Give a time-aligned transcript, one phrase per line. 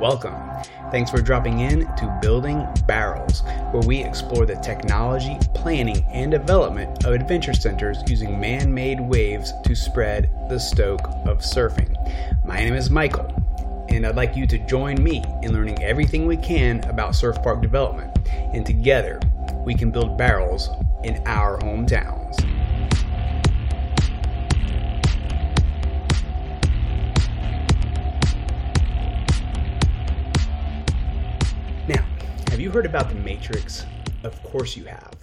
[0.00, 0.34] Welcome.
[0.90, 7.04] Thanks for dropping in to Building Barrels, where we explore the technology, planning, and development
[7.04, 11.94] of adventure centers using man made waves to spread the stoke of surfing.
[12.46, 13.26] My name is Michael,
[13.90, 17.60] and I'd like you to join me in learning everything we can about surf park
[17.60, 19.20] development, and together
[19.66, 20.70] we can build barrels
[21.04, 22.42] in our hometowns.
[32.60, 33.86] Have you heard about the Matrix?
[34.22, 35.14] Of course you have.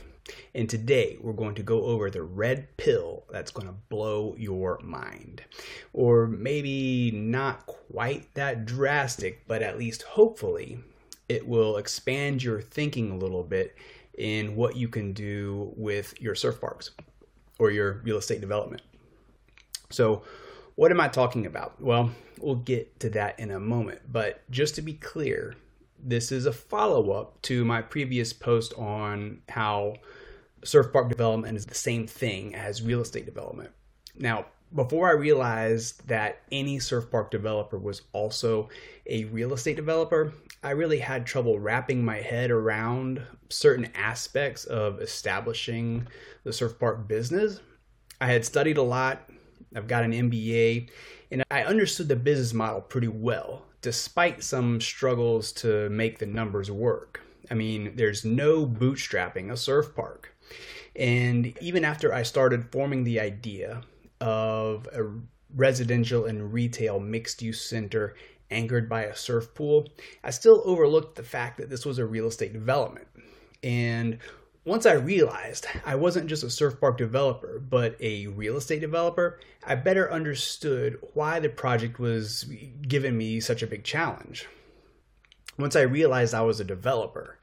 [0.55, 4.79] And today we're going to go over the red pill that's going to blow your
[4.81, 5.43] mind.
[5.93, 10.79] Or maybe not quite that drastic, but at least hopefully
[11.29, 13.77] it will expand your thinking a little bit
[14.17, 16.89] in what you can do with your surf parks
[17.59, 18.81] or your real estate development.
[19.91, 20.23] So,
[20.73, 21.79] what am I talking about?
[21.79, 22.09] Well,
[22.39, 25.55] we'll get to that in a moment, but just to be clear,
[26.03, 29.95] this is a follow up to my previous post on how
[30.63, 33.71] surf park development is the same thing as real estate development.
[34.15, 38.69] Now, before I realized that any surf park developer was also
[39.05, 45.01] a real estate developer, I really had trouble wrapping my head around certain aspects of
[45.01, 46.07] establishing
[46.43, 47.61] the surf park business.
[48.19, 49.29] I had studied a lot,
[49.75, 50.89] I've got an MBA,
[51.31, 56.69] and I understood the business model pretty well despite some struggles to make the numbers
[56.69, 57.21] work.
[57.49, 60.35] I mean, there's no bootstrapping a surf park.
[60.93, 63.83] And even after I started forming the idea
[64.19, 65.09] of a
[65.55, 68.15] residential and retail mixed use center
[68.51, 69.87] anchored by a surf pool,
[70.21, 73.07] I still overlooked the fact that this was a real estate development.
[73.63, 74.17] And
[74.67, 79.39] once I realized I wasn't just a surf park developer, but a real estate developer,
[79.65, 82.51] I better understood why the project was
[82.81, 84.45] giving me such a big challenge.
[85.57, 87.39] Once I realized I was a developer,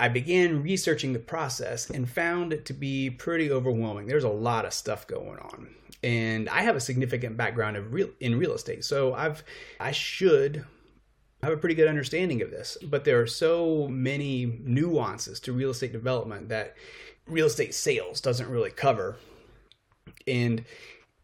[0.00, 4.06] I began researching the process and found it to be pretty overwhelming.
[4.06, 5.74] There's a lot of stuff going on.
[6.02, 9.44] And I have a significant background real, in real estate, so I've
[9.78, 10.64] I should
[11.44, 15.70] have a pretty good understanding of this, but there are so many nuances to real
[15.70, 16.76] estate development that
[17.26, 19.16] real estate sales doesn't really cover.
[20.26, 20.64] And,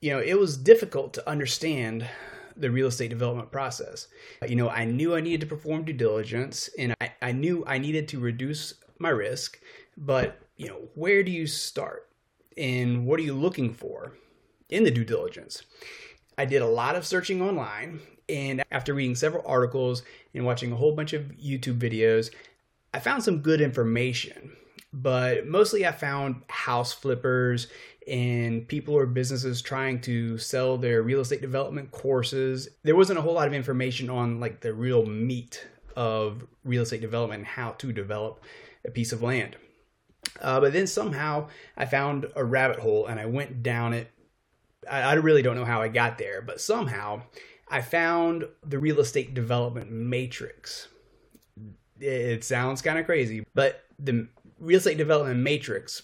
[0.00, 2.08] you know, it was difficult to understand
[2.56, 4.08] the real estate development process.
[4.46, 7.78] You know, I knew I needed to perform due diligence and I, I knew I
[7.78, 9.58] needed to reduce my risk,
[9.96, 12.08] but, you know, where do you start?
[12.56, 14.12] And what are you looking for
[14.68, 15.62] in the due diligence?
[16.38, 20.02] I did a lot of searching online and after reading several articles
[20.34, 22.30] and watching a whole bunch of YouTube videos,
[22.94, 24.52] I found some good information.
[24.92, 27.68] But mostly I found house flippers
[28.08, 32.68] and people or businesses trying to sell their real estate development courses.
[32.82, 37.00] There wasn't a whole lot of information on like the real meat of real estate
[37.00, 38.42] development and how to develop
[38.84, 39.56] a piece of land.
[40.40, 44.10] Uh, but then somehow I found a rabbit hole and I went down it.
[44.90, 47.22] I, I really don't know how I got there, but somehow
[47.68, 50.88] I found the real estate development matrix.
[52.00, 56.02] It sounds kind of crazy, but the real estate development matrix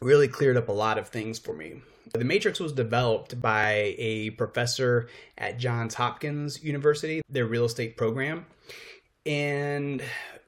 [0.00, 1.80] really cleared up a lot of things for me.
[2.12, 8.44] The matrix was developed by a professor at Johns Hopkins University, their real estate program.
[9.24, 10.02] And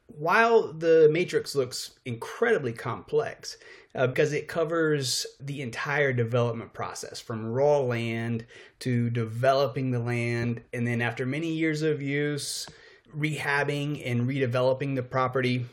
[0.07, 3.57] while the matrix looks incredibly complex,
[3.95, 8.45] uh, because it covers the entire development process from raw land
[8.81, 12.67] to developing the land, and then after many years of use,
[13.17, 15.65] rehabbing and redeveloping the property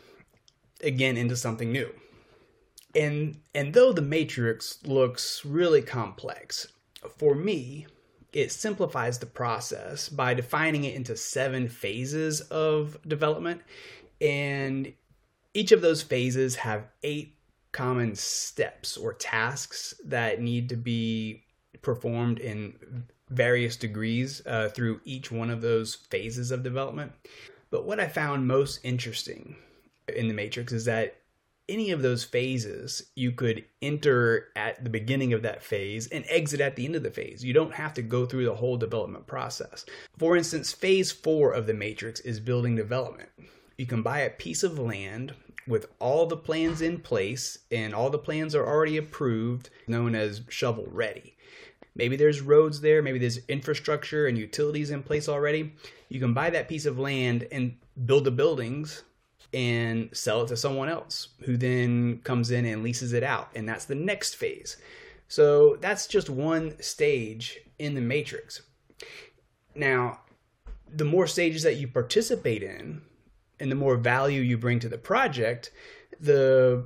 [0.84, 1.92] again into something new.
[2.96, 6.68] And and though the matrix looks really complex,
[7.18, 7.88] for me,
[8.34, 13.62] it simplifies the process by defining it into seven phases of development
[14.22, 14.94] and
[15.54, 17.36] each of those phases have eight
[17.72, 21.44] common steps or tasks that need to be
[21.82, 27.12] performed in various degrees uh, through each one of those phases of development.
[27.70, 29.56] But what I found most interesting
[30.14, 31.16] in the Matrix is that
[31.70, 36.60] any of those phases you could enter at the beginning of that phase and exit
[36.60, 37.44] at the end of the phase.
[37.44, 39.86] You don't have to go through the whole development process.
[40.18, 43.30] For instance, phase four of the Matrix is building development.
[43.82, 45.34] You can buy a piece of land
[45.68, 50.44] with all the plans in place and all the plans are already approved, known as
[50.50, 51.36] shovel ready.
[51.96, 55.74] Maybe there's roads there, maybe there's infrastructure and utilities in place already.
[56.10, 57.76] You can buy that piece of land and
[58.06, 59.02] build the buildings
[59.52, 63.50] and sell it to someone else who then comes in and leases it out.
[63.56, 64.78] And that's the next phase.
[65.28, 68.62] So that's just one stage in the matrix.
[69.74, 70.20] Now,
[70.88, 73.02] the more stages that you participate in
[73.62, 75.72] and the more value you bring to the project,
[76.20, 76.86] the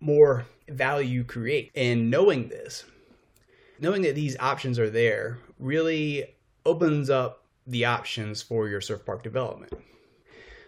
[0.00, 1.70] more value you create.
[1.74, 2.84] And knowing this,
[3.80, 6.26] knowing that these options are there, really
[6.66, 9.72] opens up the options for your surf park development.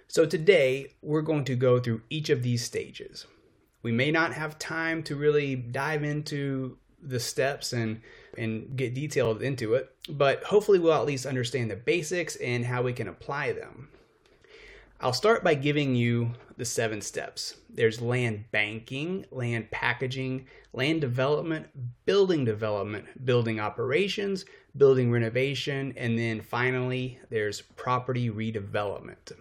[0.09, 3.27] So today, we're going to go through each of these stages.
[3.83, 8.01] We may not have time to really dive into the steps and
[8.39, 12.83] and get detailed into it, but hopefully we'll at least understand the basics and how
[12.83, 13.89] we can apply them.
[15.05, 17.57] I'll start by giving you the seven steps.
[17.69, 21.67] There's land banking, land packaging, land development,
[22.07, 24.47] building development, building operations,
[24.79, 29.33] building renovation, and then finally there's property redevelopment.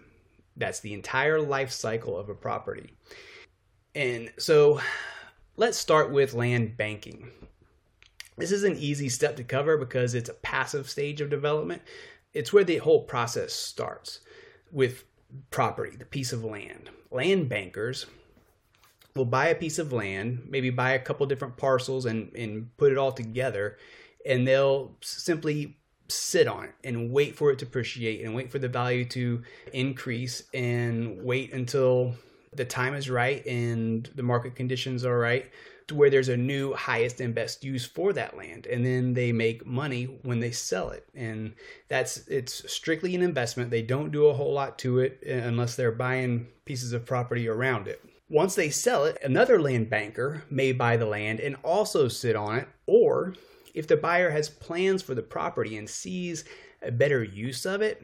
[0.54, 2.92] That's the entire life cycle of a property.
[3.94, 4.82] And so
[5.56, 7.30] let's start with land banking.
[8.36, 11.80] This is an easy step to cover because it's a passive stage of development.
[12.34, 14.20] It's where the whole process starts
[14.70, 15.04] with
[15.50, 16.90] property, the piece of land.
[17.10, 18.06] Land bankers
[19.14, 22.90] will buy a piece of land, maybe buy a couple different parcels and, and put
[22.90, 23.78] it all together,
[24.26, 25.76] and they'll simply
[26.08, 29.42] sit on it and wait for it to appreciate and wait for the value to
[29.72, 32.14] increase and wait until
[32.52, 35.50] the time is right and the market conditions are right
[35.88, 39.32] to where there's a new highest and best use for that land and then they
[39.32, 41.06] make money when they sell it.
[41.14, 41.54] And
[41.88, 43.70] that's it's strictly an investment.
[43.70, 47.48] They don't do a whole lot to it uh, unless they're buying pieces of property
[47.48, 48.02] around it.
[48.30, 52.56] Once they sell it another land banker may buy the land and also sit on
[52.56, 53.34] it or
[53.74, 56.44] if the buyer has plans for the property and sees
[56.82, 58.02] a better use of it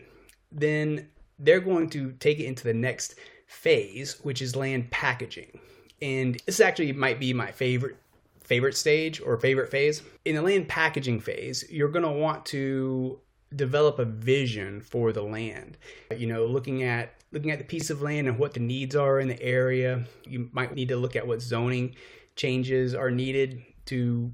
[0.52, 3.14] then they're going to take it into the next
[3.46, 5.58] phase which is land packaging
[6.02, 7.96] and this actually might be my favorite
[8.40, 10.02] favorite stage or favorite phase.
[10.24, 13.20] In the land packaging phase, you're going to want to
[13.54, 15.76] develop a vision for the land.
[16.16, 19.20] You know, looking at looking at the piece of land and what the needs are
[19.20, 20.04] in the area.
[20.26, 21.94] You might need to look at what zoning
[22.34, 24.32] changes are needed to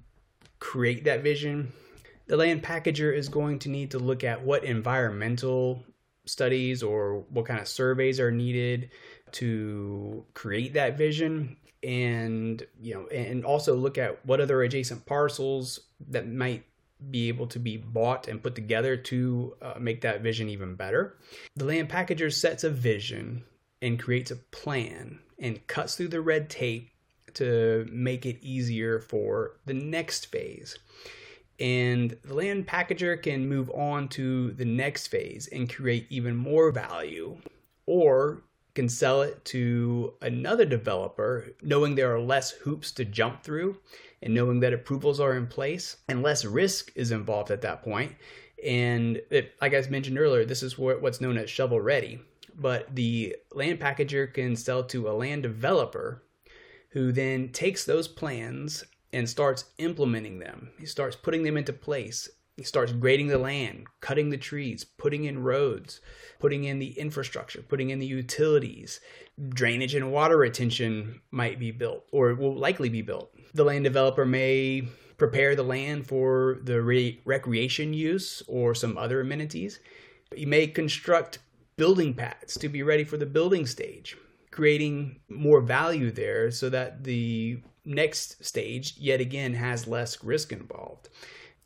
[0.60, 1.72] create that vision.
[2.26, 5.84] The land packager is going to need to look at what environmental
[6.24, 8.90] studies or what kind of surveys are needed
[9.32, 15.80] to create that vision and you know and also look at what other adjacent parcels
[16.08, 16.64] that might
[17.10, 21.18] be able to be bought and put together to uh, make that vision even better.
[21.54, 23.44] The land packager sets a vision
[23.82, 26.90] and creates a plan and cuts through the red tape
[27.34, 30.78] to make it easier for the next phase.
[31.60, 36.70] And the land packager can move on to the next phase and create even more
[36.70, 37.38] value
[37.86, 38.42] or
[38.76, 43.76] can sell it to another developer knowing there are less hoops to jump through
[44.22, 48.12] and knowing that approvals are in place and less risk is involved at that point.
[48.64, 52.20] and it, like i mentioned earlier this is what's known as shovel ready
[52.54, 56.22] but the land packager can sell to a land developer
[56.90, 60.70] who then takes those plans and starts implementing them.
[60.78, 62.28] He starts putting them into place.
[62.56, 66.00] He starts grading the land, cutting the trees, putting in roads,
[66.38, 69.00] putting in the infrastructure, putting in the utilities.
[69.50, 73.30] Drainage and water retention might be built or will likely be built.
[73.52, 74.88] The land developer may
[75.18, 79.78] prepare the land for the re- recreation use or some other amenities.
[80.34, 81.40] He may construct
[81.76, 84.16] building pads to be ready for the building stage,
[84.50, 91.10] creating more value there so that the next stage, yet again, has less risk involved.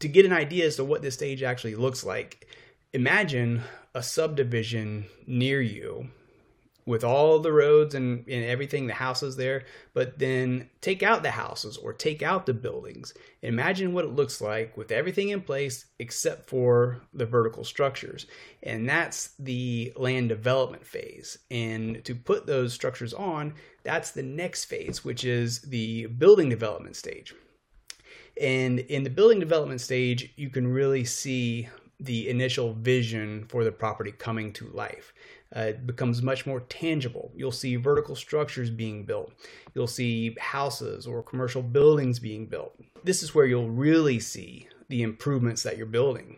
[0.01, 2.47] To get an idea as to what this stage actually looks like,
[2.93, 3.63] imagine
[3.95, 6.09] a subdivision near you
[6.87, 9.65] with all the roads and, and everything, the houses there,
[9.95, 13.15] but then take out the houses or take out the buildings.
[13.43, 18.27] Imagine what it looks like with everything in place except for the vertical structures.
[18.63, 21.39] And that's the land development phase.
[21.51, 23.55] And to put those structures on,
[23.85, 27.35] that's the next phase, which is the building development stage.
[28.41, 31.69] And in the building development stage, you can really see
[32.01, 35.13] the initial vision for the property coming to life.
[35.55, 37.31] Uh, it becomes much more tangible.
[37.35, 39.33] You'll see vertical structures being built.
[39.75, 42.75] You'll see houses or commercial buildings being built.
[43.05, 46.37] This is where you'll really see the improvements that you're building.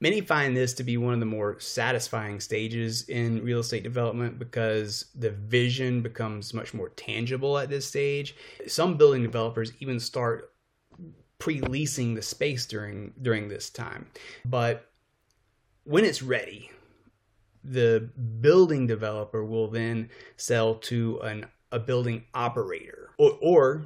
[0.00, 4.38] Many find this to be one of the more satisfying stages in real estate development
[4.38, 8.34] because the vision becomes much more tangible at this stage.
[8.66, 10.53] Some building developers even start
[11.38, 14.06] pre-leasing the space during during this time.
[14.44, 14.90] But
[15.84, 16.70] when it's ready,
[17.62, 18.10] the
[18.40, 23.82] building developer will then sell to an a building operator or, or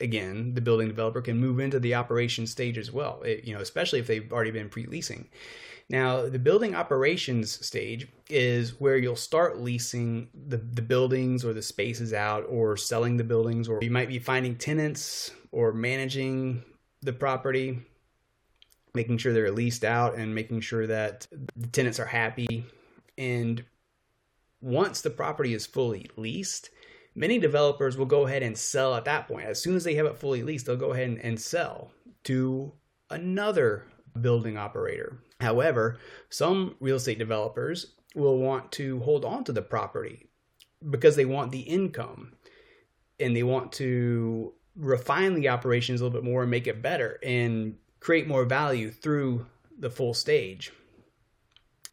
[0.00, 3.60] again, the building developer can move into the operation stage as well, it, you know,
[3.60, 5.28] especially if they've already been pre-leasing.
[5.90, 11.62] Now, the building operations stage is where you'll start leasing the, the buildings or the
[11.62, 16.62] spaces out or selling the buildings, or you might be finding tenants or managing
[17.02, 17.80] the property,
[18.94, 21.26] making sure they're leased out and making sure that
[21.56, 22.66] the tenants are happy.
[23.16, 23.64] And
[24.60, 26.70] once the property is fully leased,
[27.14, 29.46] many developers will go ahead and sell at that point.
[29.46, 31.92] As soon as they have it fully leased, they'll go ahead and, and sell
[32.24, 32.72] to
[33.10, 33.86] another
[34.20, 35.18] building operator.
[35.40, 35.98] However,
[36.30, 40.26] some real estate developers will want to hold on to the property
[40.90, 42.32] because they want the income
[43.20, 47.18] and they want to refine the operations a little bit more and make it better
[47.22, 49.46] and create more value through
[49.78, 50.72] the full stage.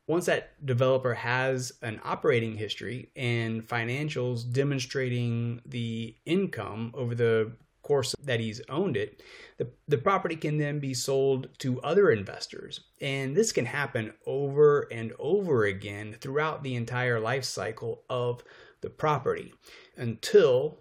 [0.07, 7.51] Once that developer has an operating history and financials demonstrating the income over the
[7.81, 9.23] course that he's owned it,
[9.57, 12.81] the, the property can then be sold to other investors.
[13.01, 18.43] And this can happen over and over again throughout the entire life cycle of
[18.81, 19.53] the property
[19.97, 20.79] until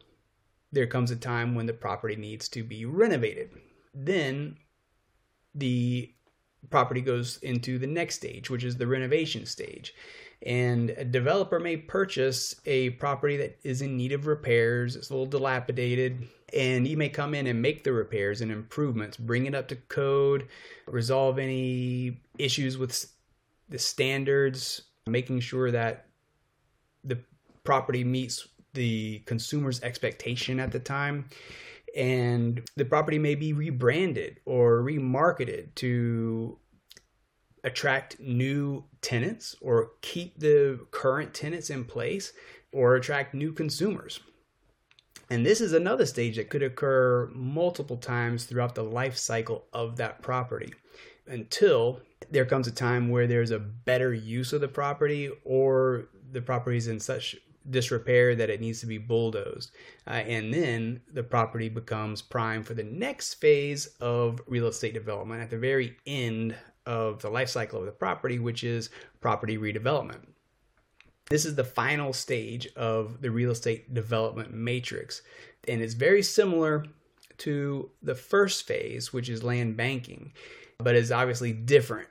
[0.75, 3.51] there comes a time when the property needs to be renovated.
[3.95, 4.57] Then
[5.55, 6.13] the
[6.69, 9.95] property goes into the next stage, which is the renovation stage.
[10.45, 15.13] And a developer may purchase a property that is in need of repairs, it's a
[15.13, 19.55] little dilapidated, and he may come in and make the repairs and improvements, bring it
[19.55, 20.49] up to code,
[20.87, 23.07] resolve any issues with
[23.69, 26.07] the standards, making sure that
[27.05, 27.19] the
[27.63, 31.29] property meets the consumer's expectation at the time
[31.97, 36.59] and the property may be rebranded or remarketed to
[37.63, 42.33] attract new tenants or keep the current tenants in place
[42.73, 44.21] or attract new consumers.
[45.31, 49.97] And this is another stage that could occur multiple times throughout the life cycle of
[49.97, 50.75] that property
[51.27, 52.01] until
[52.31, 56.77] there comes a time where there's a better use of the property or the property
[56.77, 57.37] is in such
[57.71, 59.73] disrepair that it needs to be bulldozed.
[60.07, 65.43] Uh, and then the property becomes prime for the next phase of real estate development
[65.43, 66.55] at the very end
[66.87, 68.91] of the life cycle of the property, which is
[69.21, 70.27] property redevelopment.
[71.31, 75.23] This is the final stage of the real estate development matrix,
[75.67, 76.85] and it's very similar
[77.39, 80.33] to the first phase, which is land banking,
[80.79, 82.09] but is obviously different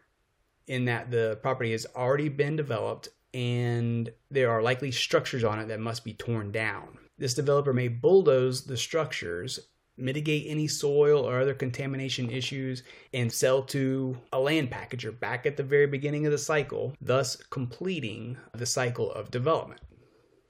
[0.68, 5.68] in that the property has already been developed and there are likely structures on it
[5.68, 6.98] that must be torn down.
[7.18, 9.60] This developer may bulldoze the structures,
[9.98, 15.58] mitigate any soil or other contamination issues, and sell to a land packager back at
[15.58, 19.82] the very beginning of the cycle, thus completing the cycle of development.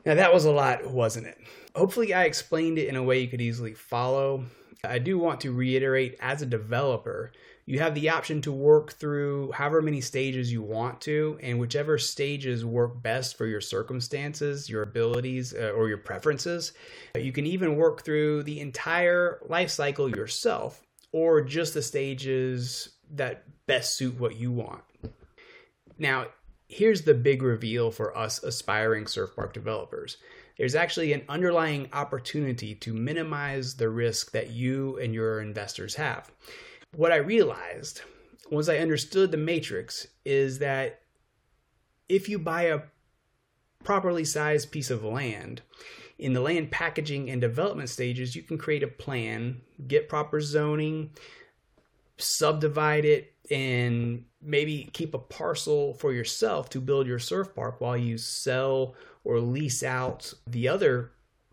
[0.06, 1.38] Now, that was a lot, wasn't it?
[1.76, 4.46] Hopefully, I explained it in a way you could easily follow.
[4.84, 7.32] I do want to reiterate as a developer,
[7.66, 11.98] you have the option to work through however many stages you want to, and whichever
[11.98, 16.74] stages work best for your circumstances, your abilities, uh, or your preferences.
[17.16, 23.46] You can even work through the entire life cycle yourself, or just the stages that
[23.66, 24.84] best suit what you want.
[25.98, 26.28] Now,
[26.68, 30.18] here's the big reveal for us aspiring surf park developers
[30.58, 36.32] there's actually an underlying opportunity to minimize the risk that you and your investors have.
[36.96, 38.02] What I realized
[38.52, 41.02] once I understood the matrix is that
[42.08, 42.82] if you buy a
[43.84, 45.62] properly sized piece of land,
[46.20, 51.12] in the land packaging and development stages, you can create a plan, get proper zoning,
[52.18, 57.98] subdivide it, and maybe keep a parcel for yourself to build your surf park while
[57.98, 61.12] you sell or lease out the other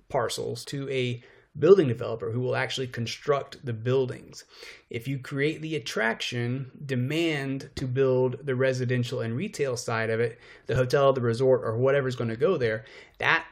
[0.09, 1.23] parcels to a
[1.59, 4.45] building developer who will actually construct the buildings.
[4.89, 10.39] If you create the attraction, demand to build the residential and retail side of it,
[10.67, 12.85] the hotel, the resort, or whatever's going to go there,
[13.19, 13.45] that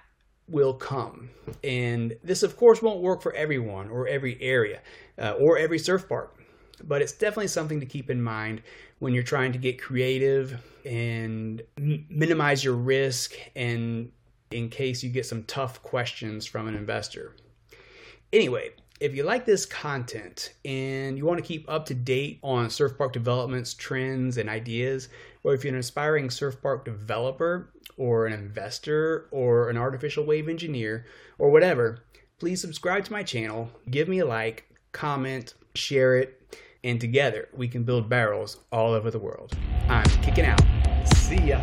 [0.48, 1.30] will come.
[1.62, 4.80] And this, of course, won't work for everyone or every area
[5.18, 6.38] uh, or every surf park,
[6.82, 8.62] but it's definitely something to keep in mind
[9.00, 14.10] when you're trying to get creative and m- minimize your risk and
[14.50, 17.34] in case you get some tough questions from an investor.
[18.32, 18.70] Anyway,
[19.00, 22.98] if you like this content and you want to keep up to date on surf
[22.98, 25.08] park developments, trends, and ideas,
[25.44, 30.48] or if you're an aspiring surf park developer or an investor or an artificial wave
[30.48, 31.06] engineer
[31.38, 32.04] or whatever,
[32.38, 37.66] please subscribe to my channel, give me a like, comment, share it, and together we
[37.66, 39.56] can build barrels all over the world.
[39.88, 40.60] I'm kicking out.
[41.16, 41.62] See ya.